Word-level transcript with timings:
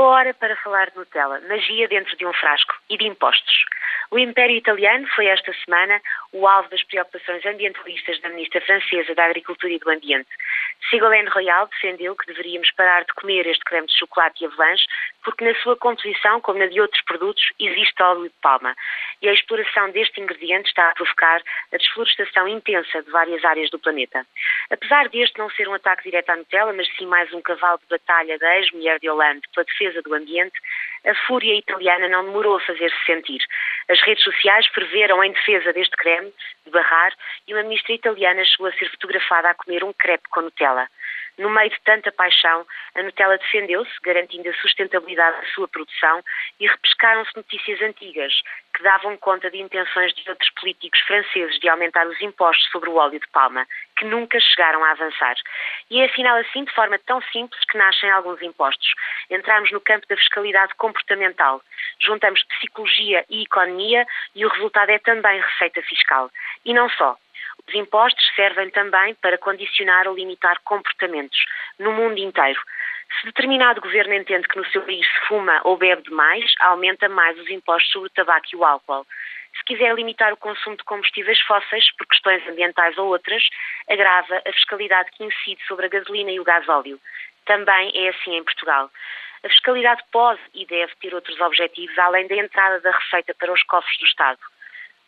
Chegou 0.00 0.14
a 0.14 0.16
hora 0.16 0.32
para 0.32 0.56
falar 0.56 0.88
de 0.88 0.96
Nutella, 0.96 1.42
magia 1.46 1.86
dentro 1.86 2.16
de 2.16 2.24
um 2.24 2.32
frasco 2.32 2.72
e 2.88 2.96
de 2.96 3.06
impostos. 3.06 3.54
O 4.10 4.18
Império 4.18 4.56
Italiano 4.56 5.06
foi 5.14 5.26
esta 5.26 5.52
semana 5.62 6.00
o 6.32 6.48
alvo 6.48 6.70
das 6.70 6.82
preocupações 6.84 7.44
ambientalistas 7.44 8.18
da 8.22 8.30
ministra 8.30 8.62
francesa 8.62 9.14
da 9.14 9.26
Agricultura 9.26 9.70
e 9.70 9.78
do 9.78 9.90
Ambiente. 9.90 10.30
Ségolène 10.88 11.28
Royal 11.28 11.68
defendeu 11.68 12.16
que 12.16 12.26
deveríamos 12.26 12.70
parar 12.72 13.04
de 13.04 13.12
comer 13.12 13.46
este 13.46 13.62
creme 13.62 13.88
de 13.88 13.98
chocolate 13.98 14.42
e 14.42 14.46
avalanche 14.46 14.86
porque 15.22 15.44
na 15.44 15.54
sua 15.56 15.76
composição, 15.76 16.40
como 16.40 16.58
na 16.58 16.66
de 16.66 16.80
outros 16.80 17.02
produtos, 17.02 17.44
existe 17.60 18.02
óleo 18.02 18.24
de 18.24 18.34
palma. 18.40 18.74
E 19.22 19.28
a 19.28 19.32
exploração 19.32 19.90
deste 19.90 20.18
ingrediente 20.20 20.68
está 20.68 20.88
a 20.88 20.94
provocar 20.94 21.42
a 21.72 21.76
desflorestação 21.76 22.48
intensa 22.48 23.02
de 23.02 23.10
várias 23.10 23.44
áreas 23.44 23.70
do 23.70 23.78
planeta. 23.78 24.26
Apesar 24.70 25.08
deste 25.10 25.38
não 25.38 25.50
ser 25.50 25.68
um 25.68 25.74
ataque 25.74 26.04
direto 26.04 26.30
à 26.30 26.36
Nutella, 26.36 26.72
mas 26.72 26.88
sim 26.96 27.06
mais 27.06 27.30
um 27.34 27.42
cavalo 27.42 27.78
de 27.78 27.86
batalha 27.90 28.38
da 28.38 28.58
ex-mulher 28.58 28.98
de 28.98 29.10
Hollande 29.10 29.42
pela 29.54 29.64
defesa 29.64 30.00
do 30.00 30.14
ambiente, 30.14 30.58
a 31.06 31.14
fúria 31.26 31.54
italiana 31.54 32.08
não 32.08 32.24
demorou 32.24 32.56
a 32.56 32.60
fazer-se 32.60 33.04
sentir. 33.04 33.44
As 33.88 34.00
redes 34.02 34.24
sociais 34.24 34.68
preveram 34.70 35.22
em 35.22 35.32
defesa 35.32 35.72
deste 35.72 35.96
creme, 35.96 36.32
de 36.64 36.70
barrar, 36.70 37.12
e 37.46 37.52
uma 37.52 37.62
ministra 37.62 37.92
italiana 37.92 38.44
chegou 38.44 38.68
a 38.68 38.72
ser 38.72 38.90
fotografada 38.90 39.50
a 39.50 39.54
comer 39.54 39.84
um 39.84 39.92
crepe 39.92 40.28
com 40.30 40.42
Nutella. 40.42 40.88
No 41.40 41.48
meio 41.48 41.70
de 41.70 41.80
tanta 41.80 42.12
paixão, 42.12 42.66
a 42.94 43.02
Nutella 43.02 43.38
defendeu-se, 43.38 43.90
garantindo 44.02 44.50
a 44.50 44.54
sustentabilidade 44.56 45.40
da 45.40 45.46
sua 45.54 45.66
produção, 45.66 46.22
e 46.60 46.66
repescaram-se 46.66 47.34
notícias 47.34 47.80
antigas 47.80 48.30
que 48.74 48.82
davam 48.82 49.16
conta 49.16 49.50
de 49.50 49.58
intenções 49.58 50.12
de 50.12 50.28
outros 50.28 50.50
políticos 50.50 51.00
franceses 51.00 51.58
de 51.58 51.66
aumentar 51.70 52.06
os 52.06 52.20
impostos 52.20 52.70
sobre 52.70 52.90
o 52.90 52.96
óleo 52.96 53.18
de 53.18 53.26
palma, 53.28 53.66
que 53.96 54.04
nunca 54.04 54.38
chegaram 54.38 54.84
a 54.84 54.90
avançar. 54.90 55.34
E 55.90 56.02
é 56.02 56.04
afinal 56.04 56.36
assim, 56.36 56.62
de 56.64 56.74
forma 56.74 56.98
tão 57.06 57.22
simples, 57.32 57.64
que 57.64 57.78
nascem 57.78 58.10
alguns 58.10 58.42
impostos. 58.42 58.92
Entramos 59.30 59.72
no 59.72 59.80
campo 59.80 60.06
da 60.08 60.18
fiscalidade 60.18 60.74
comportamental. 60.74 61.62
Juntamos 62.02 62.44
psicologia 62.44 63.24
e 63.30 63.44
economia 63.44 64.06
e 64.34 64.44
o 64.44 64.48
resultado 64.50 64.90
é 64.90 64.98
também 64.98 65.40
receita 65.40 65.80
fiscal. 65.80 66.30
E 66.66 66.74
não 66.74 66.90
só. 66.90 67.16
Os 67.70 67.76
impostos 67.76 68.26
servem 68.34 68.68
também 68.70 69.14
para 69.14 69.38
condicionar 69.38 70.08
ou 70.08 70.16
limitar 70.16 70.58
comportamentos 70.64 71.38
no 71.78 71.92
mundo 71.92 72.18
inteiro. 72.18 72.60
Se 73.20 73.26
determinado 73.26 73.80
governo 73.80 74.12
entende 74.12 74.48
que 74.48 74.58
no 74.58 74.66
seu 74.66 74.82
país 74.82 75.06
se 75.06 75.28
fuma 75.28 75.60
ou 75.62 75.76
bebe 75.76 76.02
demais, 76.02 76.52
aumenta 76.58 77.08
mais 77.08 77.38
os 77.38 77.48
impostos 77.48 77.92
sobre 77.92 78.08
o 78.08 78.10
tabaco 78.12 78.48
e 78.52 78.56
o 78.56 78.64
álcool. 78.64 79.06
Se 79.56 79.64
quiser 79.66 79.94
limitar 79.94 80.32
o 80.32 80.36
consumo 80.36 80.76
de 80.76 80.82
combustíveis 80.82 81.40
fósseis, 81.42 81.84
por 81.96 82.08
questões 82.08 82.44
ambientais 82.48 82.98
ou 82.98 83.06
outras, 83.06 83.42
agrava 83.88 84.42
a 84.44 84.52
fiscalidade 84.52 85.12
que 85.12 85.22
incide 85.22 85.64
sobre 85.68 85.86
a 85.86 85.90
gasolina 85.90 86.32
e 86.32 86.40
o 86.40 86.44
gasóleo. 86.44 87.00
Também 87.46 87.92
é 87.94 88.08
assim 88.08 88.34
em 88.34 88.42
Portugal. 88.42 88.90
A 89.44 89.48
fiscalidade 89.48 90.02
pode 90.10 90.40
e 90.54 90.66
deve 90.66 90.92
ter 90.96 91.14
outros 91.14 91.40
objetivos, 91.40 91.96
além 92.00 92.26
da 92.26 92.34
entrada 92.34 92.80
da 92.80 92.90
receita 92.90 93.32
para 93.32 93.52
os 93.52 93.62
cofres 93.62 93.96
do 94.00 94.06
Estado. 94.06 94.40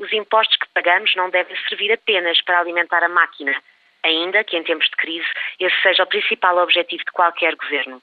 Os 0.00 0.10
impostos 0.14 0.56
que 0.56 0.66
pagamos 0.72 1.14
não 1.14 1.28
devem 1.28 1.54
servir 1.68 1.92
apenas 1.92 2.40
para 2.40 2.58
alimentar 2.58 3.04
a 3.04 3.08
máquina, 3.08 3.54
ainda 4.02 4.42
que 4.42 4.56
em 4.56 4.62
tempos 4.62 4.88
de 4.88 4.96
crise 4.96 5.28
esse 5.60 5.76
seja 5.82 6.04
o 6.04 6.06
principal 6.06 6.56
objetivo 6.56 7.04
de 7.04 7.12
qualquer 7.12 7.54
governo. 7.54 8.00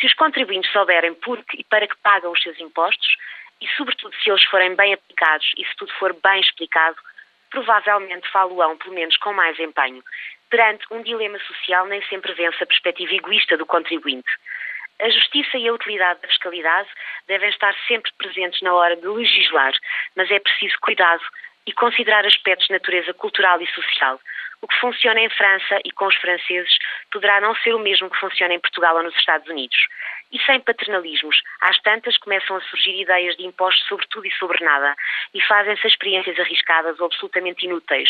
Se 0.00 0.06
os 0.06 0.14
contribuintes 0.14 0.72
souberem 0.72 1.12
por 1.12 1.44
que 1.44 1.60
e 1.60 1.64
para 1.64 1.86
que 1.86 1.96
pagam 1.98 2.32
os 2.32 2.42
seus 2.42 2.58
impostos, 2.58 3.16
e 3.60 3.68
sobretudo 3.76 4.16
se 4.16 4.30
eles 4.30 4.44
forem 4.44 4.74
bem 4.74 4.94
aplicados 4.94 5.46
e 5.58 5.64
se 5.66 5.76
tudo 5.76 5.92
for 5.98 6.16
bem 6.22 6.40
explicado, 6.40 6.96
provavelmente 7.50 8.30
faloão 8.30 8.78
pelo 8.78 8.94
menos 8.94 9.18
com 9.18 9.34
mais 9.34 9.60
empenho. 9.60 10.02
Perante 10.48 10.86
um 10.90 11.02
dilema 11.02 11.38
social 11.40 11.86
nem 11.86 12.02
sempre 12.04 12.32
vence 12.32 12.62
a 12.62 12.66
perspectiva 12.66 13.14
egoísta 13.14 13.58
do 13.58 13.66
contribuinte. 13.66 14.30
A 15.00 15.10
justiça 15.10 15.58
e 15.58 15.68
a 15.68 15.72
utilidade 15.72 16.20
da 16.22 16.28
fiscalidade 16.28 16.88
devem 17.26 17.50
estar 17.50 17.74
sempre 17.86 18.10
presentes 18.16 18.62
na 18.62 18.72
hora 18.72 18.96
de 18.96 19.06
legislar, 19.06 19.72
mas 20.14 20.30
é 20.30 20.38
preciso 20.38 20.76
cuidado 20.80 21.22
e 21.66 21.72
considerar 21.72 22.24
aspectos 22.24 22.68
de 22.68 22.72
natureza 22.72 23.12
cultural 23.12 23.60
e 23.60 23.66
social. 23.72 24.18
O 24.62 24.68
que 24.68 24.80
funciona 24.80 25.20
em 25.20 25.28
França 25.28 25.78
e 25.84 25.90
com 25.92 26.06
os 26.06 26.16
franceses 26.16 26.78
poderá 27.12 27.40
não 27.40 27.54
ser 27.56 27.74
o 27.74 27.78
mesmo 27.78 28.08
que 28.08 28.18
funciona 28.18 28.54
em 28.54 28.60
Portugal 28.60 28.96
ou 28.96 29.02
nos 29.02 29.14
Estados 29.16 29.46
Unidos. 29.48 29.76
E 30.32 30.42
sem 30.42 30.60
paternalismos, 30.60 31.40
às 31.60 31.78
tantas 31.82 32.16
começam 32.18 32.56
a 32.56 32.60
surgir 32.62 33.00
ideias 33.00 33.36
de 33.36 33.46
impostos 33.46 33.86
sobre 33.86 34.06
tudo 34.08 34.26
e 34.26 34.32
sobre 34.32 34.64
nada 34.64 34.94
e 35.32 35.40
fazem-se 35.42 35.86
experiências 35.86 36.38
arriscadas 36.38 36.98
ou 36.98 37.06
absolutamente 37.06 37.64
inúteis. 37.64 38.08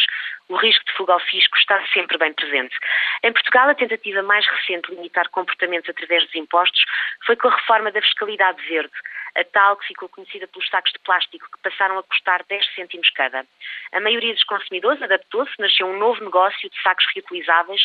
O 0.49 0.57
risco 0.57 0.85
de 0.87 0.93
fuga 0.93 1.13
ao 1.13 1.21
fisco 1.21 1.57
está 1.59 1.85
sempre 1.93 2.17
bem 2.19 2.33
presente. 2.33 2.75
Em 3.23 3.33
Portugal, 3.33 3.69
a 3.69 3.75
tentativa 3.75 4.23
mais 4.23 4.47
recente 4.47 4.89
de 4.89 4.97
limitar 4.97 5.29
comportamentos 5.29 5.91
através 5.91 6.25
dos 6.25 6.35
impostos 6.35 6.83
foi 7.27 7.37
com 7.37 7.49
a 7.49 7.57
reforma 7.57 7.91
da 7.91 8.01
fiscalidade 8.01 8.63
verde 8.67 8.97
a 9.37 9.45
tal 9.45 9.77
que 9.77 9.87
ficou 9.87 10.09
conhecida 10.09 10.47
pelos 10.49 10.69
sacos 10.69 10.93
de 10.93 10.99
plástico, 11.01 11.47
que 11.53 11.71
passaram 11.71 11.99
a 11.99 12.03
custar 12.03 12.43
10 12.49 12.75
cêntimos 12.75 13.11
cada. 13.11 13.47
A 13.93 14.01
maioria 14.01 14.33
dos 14.33 14.45
consumidores 14.45 15.03
adaptou-se, 15.03 15.53
nasceu 15.59 15.87
um 15.87 15.99
novo 15.99 16.25
negócio 16.25 16.69
de 16.71 16.83
sacos 16.83 17.05
reutilizáveis, 17.15 17.83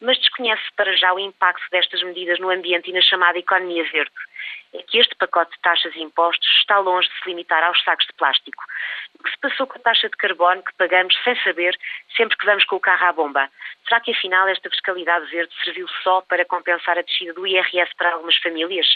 mas 0.00 0.18
desconhece 0.18 0.62
para 0.76 0.96
já 0.96 1.12
o 1.12 1.18
impacto 1.18 1.64
destas 1.70 2.02
medidas 2.02 2.38
no 2.40 2.50
ambiente 2.50 2.90
e 2.90 2.92
na 2.92 3.02
chamada 3.02 3.38
economia 3.38 3.84
verde. 3.90 4.12
É 4.72 4.82
que 4.82 4.98
este 4.98 5.14
pacote 5.14 5.52
de 5.52 5.60
taxas 5.60 5.94
e 5.94 6.02
impostos 6.02 6.48
está 6.58 6.78
longe 6.78 7.08
de 7.08 7.14
se 7.20 7.28
limitar 7.28 7.62
aos 7.62 7.82
sacos 7.84 8.06
de 8.06 8.12
plástico. 8.14 8.64
O 9.18 9.22
que 9.22 9.30
se 9.30 9.38
passou 9.38 9.66
com 9.66 9.78
a 9.78 9.82
taxa 9.82 10.08
de 10.08 10.16
carbono 10.16 10.62
que 10.62 10.74
pagamos 10.74 11.14
sem 11.22 11.36
saber 11.42 11.78
sempre 12.16 12.36
que 12.36 12.46
vamos 12.46 12.64
com 12.64 12.76
o 12.76 12.80
carro 12.80 13.06
à 13.06 13.12
bomba? 13.12 13.50
Será 13.86 14.00
que 14.00 14.12
afinal 14.12 14.48
esta 14.48 14.68
fiscalidade 14.68 15.30
verde 15.30 15.54
serviu 15.62 15.86
só 16.02 16.20
para 16.22 16.44
compensar 16.44 16.98
a 16.98 17.02
descida 17.02 17.32
do 17.32 17.46
IRS 17.46 17.94
para 17.96 18.12
algumas 18.12 18.36
famílias? 18.38 18.86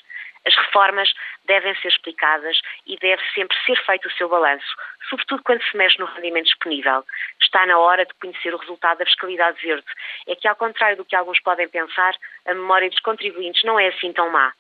As 0.47 0.55
reformas 0.55 1.13
devem 1.45 1.75
ser 1.77 1.89
explicadas 1.89 2.61
e 2.87 2.97
deve 2.97 3.23
sempre 3.35 3.57
ser 3.65 3.77
feito 3.85 4.09
o 4.09 4.13
seu 4.13 4.29
balanço, 4.29 4.67
sobretudo 5.09 5.43
quando 5.43 5.63
se 5.63 5.77
mexe 5.77 5.99
no 5.99 6.07
rendimento 6.07 6.47
disponível. 6.47 7.05
Está 7.41 7.67
na 7.67 7.79
hora 7.79 8.05
de 8.05 8.15
conhecer 8.15 8.55
o 8.55 8.59
resultado 8.59 8.99
da 8.99 9.07
fiscalidade 9.07 9.61
verde. 9.61 9.87
É 10.27 10.35
que, 10.35 10.49
ao 10.49 10.57
contrário 10.57 10.97
do 10.97 11.05
que 11.05 11.17
alguns 11.17 11.41
podem 11.41 11.69
pensar, 11.69 12.15
a 12.47 12.55
memória 12.55 12.91
dos 12.91 13.01
contribuintes 13.01 13.65
não 13.65 13.79
é 13.79 13.89
assim 13.89 14.13
tão 14.13 14.31
má. 14.31 14.53